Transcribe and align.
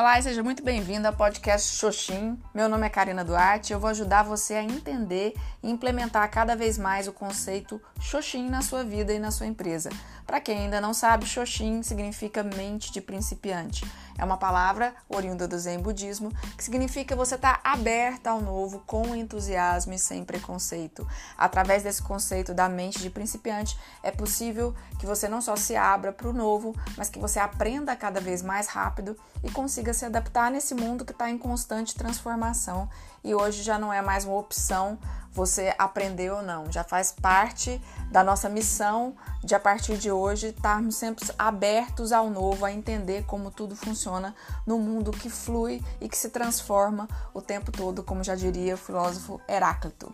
Olá 0.00 0.18
e 0.18 0.22
seja 0.22 0.42
muito 0.42 0.62
bem-vindo 0.62 1.06
ao 1.06 1.12
podcast 1.12 1.76
Xoxin. 1.76 2.38
Meu 2.54 2.70
nome 2.70 2.86
é 2.86 2.88
Karina 2.88 3.22
Duarte 3.22 3.70
e 3.70 3.74
eu 3.74 3.78
vou 3.78 3.90
ajudar 3.90 4.22
você 4.22 4.54
a 4.54 4.62
entender 4.62 5.34
e 5.62 5.70
implementar 5.70 6.26
cada 6.30 6.56
vez 6.56 6.78
mais 6.78 7.06
o 7.06 7.12
conceito 7.12 7.78
Xoxin 8.00 8.48
na 8.48 8.62
sua 8.62 8.82
vida 8.82 9.12
e 9.12 9.18
na 9.18 9.30
sua 9.30 9.46
empresa. 9.46 9.90
Para 10.26 10.40
quem 10.40 10.56
ainda 10.56 10.80
não 10.80 10.94
sabe, 10.94 11.26
Xoxin 11.26 11.82
significa 11.82 12.42
mente 12.42 12.90
de 12.90 13.02
principiante. 13.02 13.84
É 14.16 14.24
uma 14.24 14.36
palavra 14.36 14.94
oriunda 15.08 15.48
do 15.48 15.58
Zen 15.58 15.80
Budismo 15.80 16.30
que 16.56 16.64
significa 16.64 17.16
você 17.16 17.34
estar 17.34 17.58
tá 17.58 17.72
aberta 17.72 18.30
ao 18.30 18.40
novo 18.40 18.82
com 18.86 19.14
entusiasmo 19.14 19.92
e 19.92 19.98
sem 19.98 20.24
preconceito. 20.24 21.06
Através 21.36 21.82
desse 21.82 22.02
conceito 22.02 22.54
da 22.54 22.68
mente 22.68 23.00
de 23.00 23.10
principiante, 23.10 23.78
é 24.02 24.10
possível 24.10 24.74
que 24.98 25.06
você 25.06 25.28
não 25.28 25.40
só 25.40 25.56
se 25.56 25.74
abra 25.74 26.12
para 26.12 26.28
o 26.28 26.32
novo, 26.32 26.74
mas 26.96 27.10
que 27.10 27.18
você 27.18 27.38
aprenda 27.38 27.96
cada 27.96 28.20
vez 28.20 28.40
mais 28.40 28.66
rápido 28.66 29.16
e 29.42 29.50
consiga 29.50 29.89
se 29.92 30.04
adaptar 30.04 30.50
nesse 30.50 30.74
mundo 30.74 31.04
que 31.04 31.12
está 31.12 31.30
em 31.30 31.38
constante 31.38 31.94
transformação 31.94 32.88
e 33.22 33.34
hoje 33.34 33.62
já 33.62 33.78
não 33.78 33.92
é 33.92 34.00
mais 34.00 34.24
uma 34.24 34.36
opção 34.36 34.98
você 35.32 35.74
aprender 35.78 36.30
ou 36.32 36.42
não, 36.42 36.70
já 36.72 36.82
faz 36.82 37.12
parte 37.12 37.80
da 38.10 38.24
nossa 38.24 38.48
missão 38.48 39.14
de 39.44 39.54
a 39.54 39.60
partir 39.60 39.96
de 39.96 40.10
hoje 40.10 40.48
estarmos 40.48 40.96
sempre 40.96 41.24
abertos 41.38 42.10
ao 42.10 42.28
novo, 42.28 42.64
a 42.64 42.72
entender 42.72 43.24
como 43.26 43.50
tudo 43.50 43.76
funciona 43.76 44.34
no 44.66 44.78
mundo 44.78 45.12
que 45.12 45.30
flui 45.30 45.82
e 46.00 46.08
que 46.08 46.18
se 46.18 46.30
transforma 46.30 47.08
o 47.32 47.40
tempo 47.40 47.70
todo, 47.70 48.02
como 48.02 48.24
já 48.24 48.34
diria 48.34 48.74
o 48.74 48.78
filósofo 48.78 49.40
Heráclito. 49.48 50.12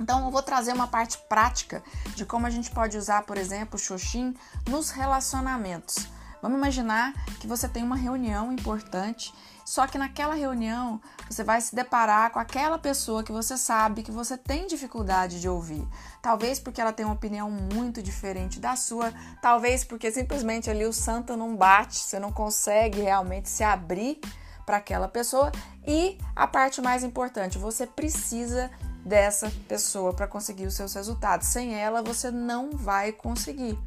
Então, 0.00 0.24
eu 0.24 0.30
vou 0.30 0.42
trazer 0.42 0.72
uma 0.72 0.86
parte 0.86 1.18
prática 1.28 1.82
de 2.16 2.24
como 2.24 2.46
a 2.46 2.50
gente 2.50 2.70
pode 2.70 2.96
usar, 2.96 3.24
por 3.24 3.36
exemplo, 3.36 3.76
o 3.76 3.78
Xoxin 3.78 4.34
nos 4.66 4.88
relacionamentos. 4.88 6.08
Vamos 6.42 6.58
imaginar 6.58 7.12
que 7.38 7.46
você 7.46 7.68
tem 7.68 7.82
uma 7.82 7.96
reunião 7.96 8.52
importante, 8.52 9.34
só 9.64 9.86
que 9.86 9.98
naquela 9.98 10.34
reunião 10.34 11.00
você 11.28 11.44
vai 11.44 11.60
se 11.60 11.74
deparar 11.74 12.30
com 12.30 12.38
aquela 12.38 12.78
pessoa 12.78 13.22
que 13.22 13.30
você 13.30 13.56
sabe 13.56 14.02
que 14.02 14.10
você 14.10 14.36
tem 14.36 14.66
dificuldade 14.66 15.40
de 15.40 15.48
ouvir. 15.48 15.86
Talvez 16.22 16.58
porque 16.58 16.80
ela 16.80 16.92
tem 16.92 17.04
uma 17.06 17.14
opinião 17.14 17.50
muito 17.50 18.02
diferente 18.02 18.58
da 18.58 18.74
sua, 18.74 19.12
talvez 19.40 19.84
porque 19.84 20.10
simplesmente 20.10 20.70
ali 20.70 20.84
o 20.84 20.92
santo 20.92 21.36
não 21.36 21.54
bate, 21.54 21.98
você 21.98 22.18
não 22.18 22.32
consegue 22.32 23.00
realmente 23.00 23.48
se 23.48 23.62
abrir 23.62 24.18
para 24.66 24.78
aquela 24.78 25.08
pessoa. 25.08 25.50
E 25.86 26.18
a 26.34 26.46
parte 26.46 26.80
mais 26.80 27.02
importante, 27.02 27.58
você 27.58 27.86
precisa 27.86 28.70
dessa 29.04 29.50
pessoa 29.66 30.12
para 30.12 30.26
conseguir 30.26 30.66
os 30.66 30.74
seus 30.74 30.94
resultados. 30.94 31.48
Sem 31.48 31.74
ela, 31.74 32.02
você 32.02 32.30
não 32.30 32.70
vai 32.72 33.12
conseguir. 33.12 33.78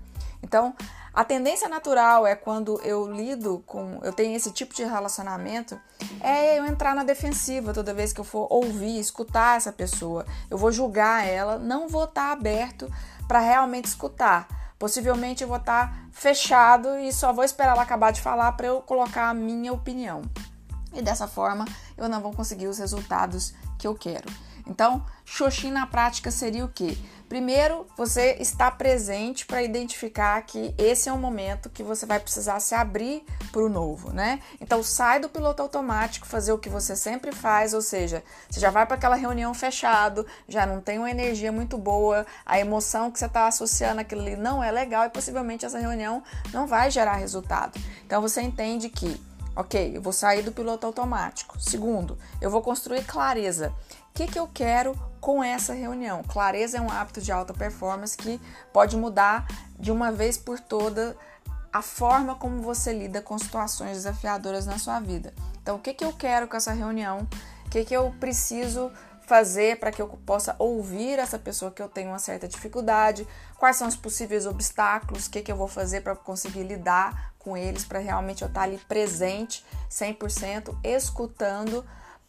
Então, 0.41 0.75
a 1.13 1.23
tendência 1.23 1.69
natural 1.69 2.25
é 2.25 2.35
quando 2.35 2.81
eu 2.81 3.11
lido 3.11 3.63
com, 3.67 3.99
eu 4.03 4.11
tenho 4.11 4.35
esse 4.35 4.51
tipo 4.51 4.73
de 4.73 4.83
relacionamento, 4.83 5.79
é 6.19 6.57
eu 6.57 6.65
entrar 6.65 6.95
na 6.95 7.03
defensiva 7.03 7.71
toda 7.71 7.93
vez 7.93 8.11
que 8.11 8.19
eu 8.19 8.23
for 8.25 8.47
ouvir, 8.49 8.99
escutar 8.99 9.57
essa 9.57 9.71
pessoa. 9.71 10.25
Eu 10.49 10.57
vou 10.57 10.71
julgar 10.71 11.27
ela, 11.27 11.59
não 11.59 11.87
vou 11.87 12.05
estar 12.05 12.31
aberto 12.31 12.91
para 13.27 13.39
realmente 13.39 13.85
escutar. 13.85 14.47
Possivelmente 14.79 15.43
eu 15.43 15.47
vou 15.47 15.57
estar 15.57 16.07
fechado 16.11 16.97
e 16.97 17.13
só 17.13 17.31
vou 17.31 17.43
esperar 17.43 17.73
ela 17.73 17.83
acabar 17.83 18.11
de 18.11 18.19
falar 18.19 18.51
para 18.53 18.67
eu 18.67 18.81
colocar 18.81 19.29
a 19.29 19.33
minha 19.33 19.71
opinião. 19.71 20.23
E 20.91 21.01
dessa 21.01 21.27
forma 21.27 21.65
eu 21.95 22.09
não 22.09 22.21
vou 22.21 22.33
conseguir 22.33 22.67
os 22.67 22.79
resultados 22.79 23.53
que 23.77 23.87
eu 23.87 23.93
quero. 23.93 24.27
Então, 24.67 25.05
Xoxin 25.25 25.71
na 25.71 25.85
prática 25.85 26.31
seria 26.31 26.65
o 26.65 26.69
quê? 26.69 26.97
Primeiro, 27.33 27.87
você 27.97 28.37
está 28.39 28.69
presente 28.69 29.45
para 29.45 29.63
identificar 29.63 30.39
que 30.43 30.73
esse 30.77 31.09
é 31.09 31.13
um 31.13 31.17
momento 31.17 31.69
que 31.69 31.81
você 31.81 32.05
vai 32.05 32.19
precisar 32.19 32.59
se 32.59 32.75
abrir 32.75 33.25
para 33.51 33.63
o 33.63 33.69
novo, 33.69 34.13
né? 34.13 34.39
Então, 34.61 34.83
sai 34.83 35.19
do 35.19 35.27
piloto 35.27 35.61
automático, 35.61 36.27
fazer 36.27 36.51
o 36.51 36.59
que 36.59 36.69
você 36.69 36.95
sempre 36.95 37.31
faz, 37.31 37.73
ou 37.73 37.81
seja, 37.81 38.23
você 38.47 38.59
já 38.59 38.69
vai 38.69 38.85
para 38.85 38.97
aquela 38.97 39.15
reunião 39.15 39.51
fechado, 39.53 40.27
já 40.47 40.65
não 40.65 40.79
tem 40.79 40.99
uma 40.99 41.09
energia 41.09 41.51
muito 41.51 41.75
boa, 41.75 42.23
a 42.45 42.59
emoção 42.59 43.09
que 43.09 43.17
você 43.17 43.25
está 43.25 43.47
associando 43.47 44.01
aquilo 44.01 44.21
ali 44.21 44.35
não 44.35 44.63
é 44.63 44.69
legal 44.69 45.05
e 45.05 45.09
possivelmente 45.09 45.65
essa 45.65 45.79
reunião 45.79 46.21
não 46.53 46.67
vai 46.67 46.91
gerar 46.91 47.15
resultado. 47.15 47.79
Então, 48.05 48.21
você 48.21 48.41
entende 48.41 48.89
que 48.89 49.19
Ok, 49.55 49.95
eu 49.95 50.01
vou 50.01 50.11
sair 50.11 50.41
do 50.41 50.51
piloto 50.51 50.87
automático. 50.87 51.61
Segundo, 51.61 52.17
eu 52.41 52.49
vou 52.49 52.59
construir 52.59 53.03
clareza. 53.03 53.71
Que, 54.13 54.27
que 54.27 54.37
eu 54.37 54.47
quero 54.47 54.95
com 55.19 55.43
essa 55.43 55.73
reunião? 55.73 56.21
Clareza 56.23 56.77
é 56.77 56.81
um 56.81 56.91
hábito 56.91 57.19
de 57.19 57.31
alta 57.31 57.51
performance 57.51 58.15
que 58.15 58.39
pode 58.71 58.95
mudar 58.95 59.47
de 59.79 59.91
uma 59.91 60.11
vez 60.11 60.37
por 60.37 60.59
toda 60.59 61.17
a 61.71 61.81
forma 61.81 62.35
como 62.35 62.61
você 62.61 62.93
lida 62.93 63.21
com 63.21 63.37
situações 63.39 63.93
desafiadoras 63.93 64.67
na 64.67 64.77
sua 64.77 64.99
vida. 64.99 65.33
Então, 65.61 65.77
o 65.77 65.79
que, 65.79 65.95
que 65.95 66.05
eu 66.05 66.13
quero 66.13 66.47
com 66.47 66.55
essa 66.55 66.71
reunião? 66.71 67.27
O 67.65 67.69
que, 67.71 67.83
que 67.83 67.95
eu 67.95 68.13
preciso 68.19 68.91
fazer 69.25 69.79
para 69.79 69.91
que 69.91 70.01
eu 70.01 70.07
possa 70.07 70.55
ouvir 70.59 71.17
essa 71.17 71.39
pessoa 71.39 71.71
que 71.71 71.81
eu 71.81 71.89
tenho 71.89 72.09
uma 72.09 72.19
certa 72.19 72.47
dificuldade? 72.47 73.27
Quais 73.57 73.77
são 73.77 73.87
os 73.87 73.95
possíveis 73.95 74.45
obstáculos? 74.45 75.25
O 75.25 75.31
que, 75.31 75.41
que 75.41 75.51
eu 75.51 75.55
vou 75.55 75.67
fazer 75.67 76.01
para 76.01 76.15
conseguir 76.15 76.63
lidar 76.63 77.33
com 77.39 77.57
eles, 77.57 77.83
para 77.83 77.97
realmente 77.97 78.43
eu 78.43 78.47
estar 78.47 78.61
ali 78.61 78.77
presente 78.87 79.65
100%, 79.89 80.77
escutando 80.83 81.83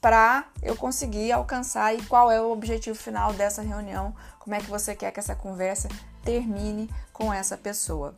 para 0.05 0.45
eu 0.63 0.77
conseguir 0.77 1.33
alcançar 1.33 1.95
e 1.95 2.03
qual 2.03 2.31
é 2.31 2.39
o 2.39 2.53
objetivo 2.53 2.95
final 2.95 3.33
dessa 3.33 3.63
reunião, 3.63 4.15
como 4.39 4.55
é 4.55 4.59
que 4.59 4.69
você 4.69 4.95
quer 4.95 5.11
que 5.11 5.19
essa 5.19 5.35
conversa 5.35 5.89
termine 6.23 6.91
com 7.11 7.33
essa 7.33 7.57
pessoa. 7.57 8.15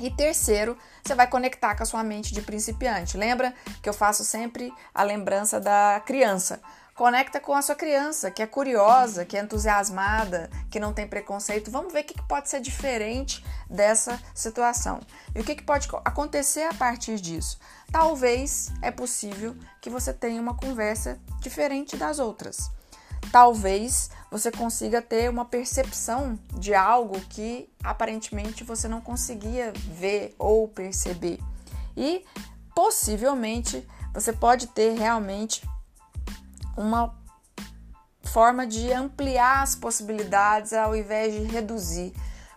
E 0.00 0.10
terceiro, 0.10 0.74
você 1.04 1.14
vai 1.14 1.26
conectar 1.26 1.76
com 1.76 1.82
a 1.82 1.86
sua 1.86 2.02
mente 2.02 2.32
de 2.32 2.40
principiante. 2.40 3.18
Lembra 3.18 3.52
que 3.82 3.90
eu 3.90 3.92
faço 3.92 4.24
sempre 4.24 4.72
a 4.94 5.02
lembrança 5.02 5.60
da 5.60 6.00
criança. 6.06 6.62
Conecta 6.98 7.38
com 7.38 7.54
a 7.54 7.62
sua 7.62 7.76
criança, 7.76 8.28
que 8.28 8.42
é 8.42 8.46
curiosa, 8.46 9.24
que 9.24 9.36
é 9.36 9.40
entusiasmada, 9.40 10.50
que 10.68 10.80
não 10.80 10.92
tem 10.92 11.06
preconceito. 11.06 11.70
Vamos 11.70 11.92
ver 11.92 12.00
o 12.00 12.04
que 12.04 12.20
pode 12.22 12.48
ser 12.48 12.60
diferente 12.60 13.44
dessa 13.70 14.20
situação. 14.34 14.98
E 15.32 15.38
o 15.38 15.44
que 15.44 15.62
pode 15.62 15.86
acontecer 16.04 16.64
a 16.64 16.74
partir 16.74 17.20
disso? 17.20 17.56
Talvez 17.92 18.72
é 18.82 18.90
possível 18.90 19.54
que 19.80 19.88
você 19.88 20.12
tenha 20.12 20.42
uma 20.42 20.56
conversa 20.56 21.20
diferente 21.40 21.96
das 21.96 22.18
outras. 22.18 22.68
Talvez 23.30 24.10
você 24.28 24.50
consiga 24.50 25.00
ter 25.00 25.30
uma 25.30 25.44
percepção 25.44 26.36
de 26.54 26.74
algo 26.74 27.20
que 27.28 27.72
aparentemente 27.80 28.64
você 28.64 28.88
não 28.88 29.00
conseguia 29.00 29.72
ver 29.72 30.34
ou 30.36 30.66
perceber. 30.66 31.38
E 31.96 32.24
possivelmente 32.74 33.86
você 34.12 34.32
pode 34.32 34.66
ter 34.66 34.98
realmente 34.98 35.62
uma 36.78 37.14
forma 38.22 38.66
de 38.66 38.92
ampliar 38.92 39.62
as 39.62 39.74
possibilidades 39.74 40.72
ao 40.72 40.94
invés 40.94 41.34
de 41.34 41.42
reduzir. 41.42 42.12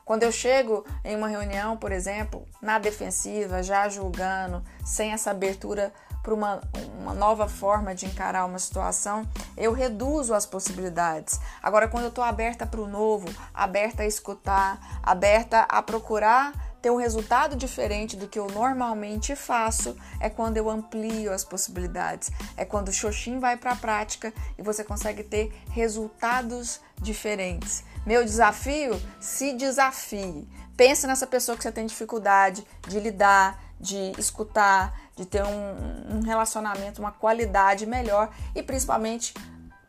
Quando 0.05 0.23
eu 0.23 0.31
chego 0.31 0.85
em 1.03 1.15
uma 1.15 1.27
reunião, 1.27 1.77
por 1.77 1.91
exemplo, 1.91 2.47
na 2.61 2.77
defensiva, 2.77 3.63
já 3.63 3.87
julgando, 3.89 4.63
sem 4.85 5.11
essa 5.11 5.31
abertura 5.31 5.91
para 6.21 6.33
uma, 6.33 6.61
uma 6.99 7.13
nova 7.13 7.47
forma 7.47 7.95
de 7.95 8.05
encarar 8.05 8.45
uma 8.45 8.59
situação, 8.59 9.27
eu 9.57 9.71
reduzo 9.71 10.33
as 10.33 10.45
possibilidades. 10.45 11.39
Agora, 11.63 11.87
quando 11.87 12.03
eu 12.03 12.09
estou 12.09 12.23
aberta 12.23 12.65
para 12.65 12.81
o 12.81 12.87
novo, 12.87 13.27
aberta 13.53 14.03
a 14.03 14.07
escutar, 14.07 14.99
aberta 15.01 15.61
a 15.61 15.81
procurar 15.81 16.70
ter 16.81 16.89
um 16.89 16.97
resultado 16.97 17.55
diferente 17.55 18.17
do 18.17 18.27
que 18.27 18.39
eu 18.39 18.47
normalmente 18.47 19.35
faço 19.35 19.95
é 20.19 20.29
quando 20.29 20.57
eu 20.57 20.69
amplio 20.69 21.31
as 21.31 21.43
possibilidades. 21.43 22.31
É 22.57 22.65
quando 22.65 22.87
o 22.87 22.93
Xoxin 22.93 23.39
vai 23.39 23.55
para 23.55 23.73
a 23.73 23.75
prática 23.75 24.33
e 24.57 24.63
você 24.63 24.83
consegue 24.83 25.23
ter 25.23 25.53
resultados 25.69 26.81
diferentes. 26.99 27.83
Meu 28.05 28.25
desafio? 28.25 28.99
Se 29.19 29.53
desafie. 29.53 30.47
Pense 30.75 31.05
nessa 31.05 31.27
pessoa 31.27 31.55
que 31.55 31.63
você 31.63 31.71
tem 31.71 31.85
dificuldade 31.85 32.65
de 32.87 32.99
lidar, 32.99 33.61
de 33.79 34.13
escutar, 34.17 34.99
de 35.15 35.25
ter 35.25 35.43
um, 35.43 36.17
um 36.17 36.21
relacionamento, 36.21 36.99
uma 36.99 37.11
qualidade 37.11 37.85
melhor 37.85 38.31
e 38.55 38.63
principalmente 38.63 39.35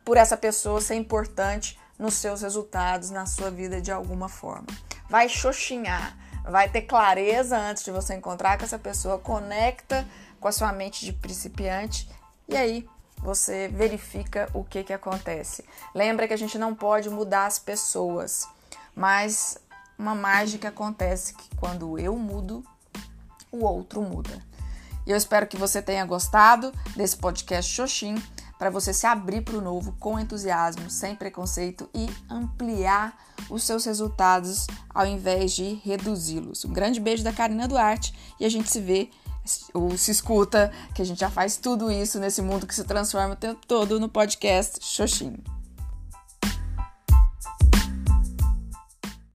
por 0.05 0.19
essa 0.19 0.37
pessoa 0.37 0.81
ser 0.81 0.96
importante 0.96 1.78
nos 1.99 2.14
seus 2.14 2.43
resultados, 2.43 3.11
na 3.11 3.25
sua 3.25 3.50
vida 3.50 3.81
de 3.81 3.90
alguma 3.93 4.28
forma. 4.28 4.66
Vai 5.08 5.28
xoxinhar 5.28 6.16
vai 6.44 6.68
ter 6.68 6.82
clareza 6.82 7.58
antes 7.58 7.84
de 7.84 7.90
você 7.90 8.14
encontrar 8.14 8.58
com 8.58 8.64
essa 8.64 8.78
pessoa, 8.78 9.18
conecta 9.18 10.06
com 10.40 10.48
a 10.48 10.52
sua 10.52 10.72
mente 10.72 11.04
de 11.04 11.12
principiante 11.12 12.08
e 12.48 12.56
aí 12.56 12.88
você 13.18 13.68
verifica 13.68 14.48
o 14.52 14.64
que, 14.64 14.82
que 14.82 14.92
acontece. 14.92 15.64
Lembra 15.94 16.26
que 16.26 16.34
a 16.34 16.38
gente 16.38 16.58
não 16.58 16.74
pode 16.74 17.08
mudar 17.08 17.46
as 17.46 17.58
pessoas, 17.58 18.48
mas 18.94 19.56
uma 19.96 20.14
mágica 20.14 20.68
acontece 20.68 21.34
que 21.34 21.56
quando 21.56 21.98
eu 21.98 22.16
mudo, 22.16 22.64
o 23.50 23.64
outro 23.64 24.02
muda. 24.02 24.42
E 25.06 25.10
eu 25.10 25.16
espero 25.16 25.46
que 25.46 25.56
você 25.56 25.80
tenha 25.80 26.04
gostado 26.04 26.72
desse 26.96 27.16
podcast 27.16 27.72
Xoxin 27.72 28.14
para 28.62 28.70
você 28.70 28.94
se 28.94 29.09
abrir 29.09 29.41
para 29.41 29.56
o 29.56 29.61
novo 29.61 29.93
com 29.99 30.20
entusiasmo, 30.20 30.88
sem 30.88 31.17
preconceito 31.17 31.91
e 31.93 32.09
ampliar 32.31 33.12
os 33.50 33.64
seus 33.64 33.85
resultados 33.85 34.69
ao 34.88 35.05
invés 35.05 35.50
de 35.50 35.81
reduzi-los. 35.85 36.64
Um 36.64 36.73
grande 36.73 37.00
beijo 37.00 37.25
da 37.25 37.32
Karina 37.32 37.67
Duarte 37.67 38.14
e 38.38 38.44
a 38.44 38.49
gente 38.49 38.70
se 38.70 38.81
vê 38.81 39.11
ou 39.75 39.99
se 39.99 40.12
escuta, 40.12 40.70
que 40.94 41.03
a 41.03 41.05
gente 41.05 41.19
já 41.19 41.29
faz 41.29 41.56
tudo 41.56 41.91
isso 41.91 42.20
nesse 42.20 42.41
mundo 42.41 42.64
que 42.64 42.75
se 42.76 42.85
transforma 42.85 43.35
o 43.35 43.37
tempo 43.37 43.67
todo 43.67 43.99
no 43.99 44.09
podcast 44.09 44.79
Xoxin. 44.81 45.35